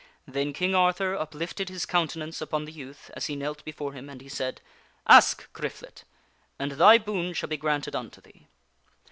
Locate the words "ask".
5.07-5.53